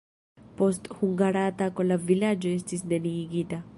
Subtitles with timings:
[0.61, 3.63] Post hungara atako la vilaĝo estis neniigita.